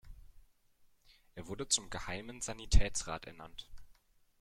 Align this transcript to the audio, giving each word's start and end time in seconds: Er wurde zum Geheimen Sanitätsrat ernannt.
Er 1.35 1.45
wurde 1.47 1.67
zum 1.67 1.91
Geheimen 1.91 2.41
Sanitätsrat 2.41 3.27
ernannt. 3.27 3.69